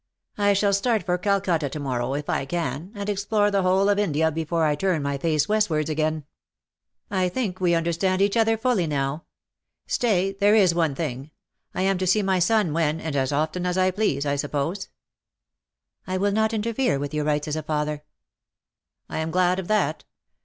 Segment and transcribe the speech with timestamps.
[0.39, 3.99] I shall start for Calcutta to morrow, if I can, and explore the whole of
[3.99, 6.23] India before I turn my face westwards again.
[7.11, 9.25] I think we understand each other fully, now.
[9.85, 11.29] Stay, there is one thing:
[11.75, 14.87] I am to see my son when, and as often as I please, I suppose.^''
[16.11, 18.01] "^I will not interfere with your rights as a father.'^
[18.59, 20.03] *' I am glad of that.